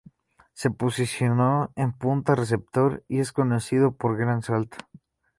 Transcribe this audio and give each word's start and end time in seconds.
Su 0.55 0.73
posición 0.75 1.69
es 1.75 1.93
punta 1.99 2.33
receptor, 2.33 3.03
y 3.07 3.19
es 3.19 3.31
conocido 3.31 3.91
por 3.95 4.17
gran 4.17 4.41
salto. 4.41 4.77